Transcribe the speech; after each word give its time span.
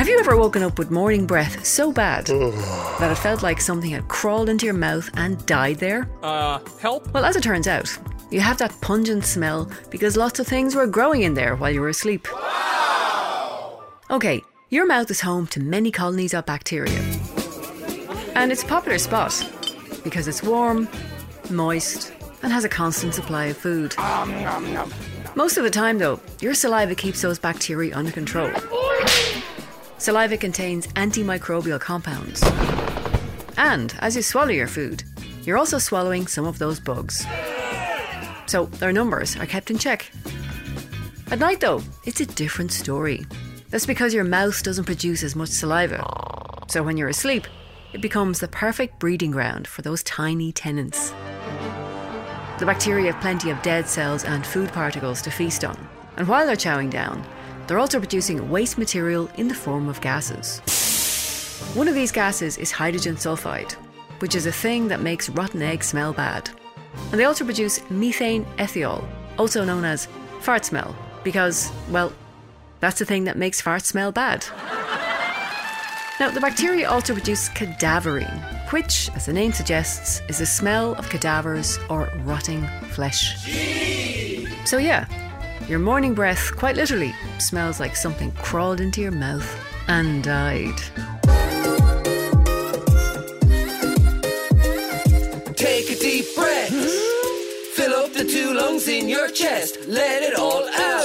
Have 0.00 0.08
you 0.08 0.18
ever 0.18 0.34
woken 0.34 0.62
up 0.62 0.78
with 0.78 0.90
morning 0.90 1.26
breath 1.26 1.62
so 1.62 1.92
bad 1.92 2.24
that 2.24 3.10
it 3.12 3.18
felt 3.18 3.42
like 3.42 3.60
something 3.60 3.90
had 3.90 4.08
crawled 4.08 4.48
into 4.48 4.64
your 4.64 4.74
mouth 4.74 5.10
and 5.12 5.44
died 5.44 5.76
there? 5.76 6.08
Uh, 6.22 6.58
help? 6.80 7.12
Well, 7.12 7.26
as 7.26 7.36
it 7.36 7.42
turns 7.42 7.68
out, 7.68 7.98
you 8.30 8.40
have 8.40 8.56
that 8.56 8.74
pungent 8.80 9.26
smell 9.26 9.70
because 9.90 10.16
lots 10.16 10.40
of 10.40 10.46
things 10.46 10.74
were 10.74 10.86
growing 10.86 11.20
in 11.20 11.34
there 11.34 11.54
while 11.54 11.70
you 11.70 11.82
were 11.82 11.90
asleep. 11.90 12.26
Wow! 12.32 13.82
Okay, 14.10 14.42
your 14.70 14.86
mouth 14.86 15.10
is 15.10 15.20
home 15.20 15.46
to 15.48 15.60
many 15.60 15.90
colonies 15.90 16.32
of 16.32 16.46
bacteria. 16.46 16.98
And 18.34 18.50
it's 18.50 18.62
a 18.62 18.66
popular 18.66 18.96
spot 18.96 19.46
because 20.02 20.28
it's 20.28 20.42
warm, 20.42 20.88
moist, 21.50 22.14
and 22.42 22.50
has 22.50 22.64
a 22.64 22.70
constant 22.70 23.12
supply 23.12 23.44
of 23.48 23.58
food. 23.58 23.94
Most 25.34 25.58
of 25.58 25.62
the 25.62 25.70
time, 25.70 25.98
though, 25.98 26.20
your 26.40 26.54
saliva 26.54 26.94
keeps 26.94 27.20
those 27.20 27.38
bacteria 27.38 27.94
under 27.94 28.10
control. 28.10 28.50
Saliva 30.00 30.38
contains 30.38 30.86
antimicrobial 30.86 31.78
compounds. 31.78 32.42
And 33.58 33.94
as 33.98 34.16
you 34.16 34.22
swallow 34.22 34.48
your 34.48 34.66
food, 34.66 35.04
you're 35.42 35.58
also 35.58 35.76
swallowing 35.76 36.26
some 36.26 36.46
of 36.46 36.58
those 36.58 36.80
bugs. 36.80 37.26
So 38.46 38.64
their 38.64 38.92
numbers 38.92 39.36
are 39.36 39.44
kept 39.44 39.70
in 39.70 39.76
check. 39.76 40.10
At 41.30 41.38
night, 41.38 41.60
though, 41.60 41.82
it's 42.06 42.22
a 42.22 42.26
different 42.26 42.72
story. 42.72 43.26
That's 43.68 43.84
because 43.84 44.14
your 44.14 44.24
mouth 44.24 44.62
doesn't 44.62 44.86
produce 44.86 45.22
as 45.22 45.36
much 45.36 45.50
saliva. 45.50 46.02
So 46.68 46.82
when 46.82 46.96
you're 46.96 47.10
asleep, 47.10 47.46
it 47.92 48.00
becomes 48.00 48.40
the 48.40 48.48
perfect 48.48 48.98
breeding 49.00 49.32
ground 49.32 49.68
for 49.68 49.82
those 49.82 50.02
tiny 50.04 50.50
tenants. 50.50 51.10
The 52.58 52.64
bacteria 52.64 53.12
have 53.12 53.20
plenty 53.20 53.50
of 53.50 53.60
dead 53.60 53.86
cells 53.86 54.24
and 54.24 54.46
food 54.46 54.72
particles 54.72 55.20
to 55.22 55.30
feast 55.30 55.62
on. 55.62 55.76
And 56.16 56.26
while 56.26 56.46
they're 56.46 56.56
chowing 56.56 56.90
down, 56.90 57.22
they're 57.70 57.78
also 57.78 58.00
producing 58.00 58.50
waste 58.50 58.78
material 58.78 59.30
in 59.36 59.46
the 59.46 59.54
form 59.54 59.88
of 59.88 60.00
gases. 60.00 60.58
One 61.74 61.86
of 61.86 61.94
these 61.94 62.10
gases 62.10 62.58
is 62.58 62.72
hydrogen 62.72 63.14
sulfide, 63.14 63.74
which 64.18 64.34
is 64.34 64.46
a 64.46 64.50
thing 64.50 64.88
that 64.88 65.02
makes 65.02 65.28
rotten 65.28 65.62
eggs 65.62 65.86
smell 65.86 66.12
bad. 66.12 66.50
And 67.12 67.20
they 67.20 67.26
also 67.26 67.44
produce 67.44 67.88
methane 67.88 68.44
ethiol, 68.58 69.04
also 69.38 69.64
known 69.64 69.84
as 69.84 70.08
fart 70.40 70.64
smell, 70.64 70.96
because, 71.22 71.70
well, 71.90 72.12
that's 72.80 72.98
the 72.98 73.04
thing 73.04 73.22
that 73.22 73.38
makes 73.38 73.62
farts 73.62 73.84
smell 73.84 74.10
bad. 74.10 74.44
Now, 76.18 76.32
the 76.32 76.40
bacteria 76.40 76.90
also 76.90 77.12
produce 77.12 77.50
cadaverine, 77.50 78.72
which, 78.72 79.10
as 79.14 79.26
the 79.26 79.32
name 79.32 79.52
suggests, 79.52 80.22
is 80.28 80.38
the 80.38 80.46
smell 80.46 80.96
of 80.96 81.08
cadavers 81.08 81.78
or 81.88 82.10
rotting 82.24 82.66
flesh. 82.90 83.46
So, 84.64 84.78
yeah, 84.78 85.06
your 85.68 85.78
morning 85.78 86.14
breath, 86.14 86.54
quite 86.56 86.76
literally, 86.76 87.14
smells 87.38 87.80
like 87.80 87.94
something 87.96 88.32
crawled 88.32 88.80
into 88.80 89.00
your 89.00 89.12
mouth 89.12 89.46
and 89.88 90.22
died. 90.24 90.76
Take 95.56 95.90
a 95.90 95.96
deep 95.96 96.26
breath. 96.34 96.70
Fill 97.74 97.94
up 97.94 98.12
the 98.12 98.24
two 98.28 98.52
lungs 98.54 98.88
in 98.88 99.08
your 99.08 99.28
chest. 99.30 99.78
Let 99.86 100.22
it 100.22 100.34
all 100.36 100.68
out. 100.68 101.04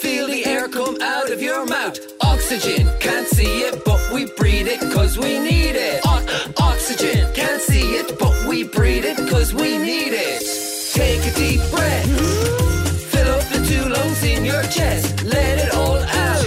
Feel 0.00 0.26
the 0.28 0.42
air 0.46 0.68
come 0.68 0.96
out 1.02 1.30
of 1.30 1.42
your 1.42 1.66
mouth. 1.66 1.98
Oxygen, 2.22 2.88
can't 3.00 3.28
see 3.28 3.60
it, 3.60 3.84
but 3.84 4.00
we 4.12 4.24
breathe 4.36 4.68
it 4.68 4.80
cause 4.92 5.18
we 5.18 5.38
need 5.38 5.76
it. 5.76 6.00
O- 6.06 6.52
oxygen, 6.58 7.32
can't 7.34 7.60
see 7.60 7.96
it, 7.96 8.18
but 8.18 8.46
we 8.48 8.64
breathe 8.64 9.04
it 9.04 9.16
cause 9.28 9.52
we 9.52 9.76
need 9.76 10.12
it. 10.12 10.42
Take 10.94 11.20
a 11.30 11.36
deep 11.36 11.60
breath. 11.70 11.79
Your 14.62 14.70
chest. 14.70 15.24
Let 15.24 15.58
it 15.58 15.72
all 15.74 15.98
out. 15.98 16.44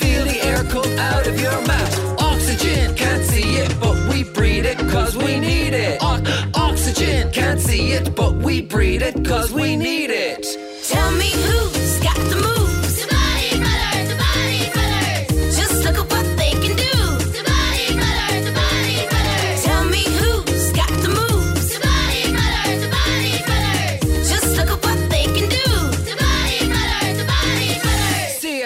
Feel 0.00 0.24
the 0.24 0.38
air 0.44 0.62
come 0.64 0.90
out 0.98 1.26
of 1.26 1.38
your 1.38 1.60
mouth. 1.66 2.20
Oxygen, 2.20 2.94
can't 2.94 3.24
see 3.24 3.56
it, 3.56 3.74
but 3.80 3.96
we 4.08 4.24
breathe 4.24 4.66
it 4.66 4.78
cause 4.90 5.16
we 5.16 5.38
need 5.38 5.74
it. 5.74 5.98
O- 6.00 6.22
oxygen, 6.54 7.30
can't 7.32 7.60
see 7.60 7.92
it, 7.92 8.14
but 8.14 8.34
we 8.36 8.62
breathe 8.62 9.02
it 9.02 9.24
cause 9.24 9.52
we 9.52 9.76
need 9.76 9.86
it. 9.88 9.91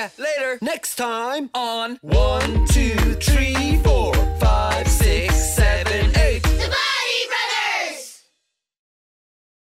Body 0.06 0.16
brothers. 0.16 0.16
See 0.16 0.22
ya 0.22 0.42
later 0.42 0.58
next 0.62 0.96
time 0.96 1.50
on 1.54 1.98
one, 2.02 2.66
two, 2.66 3.14
three, 3.14 3.78
four. 3.78 4.16